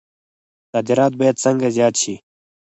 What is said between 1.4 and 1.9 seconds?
څنګه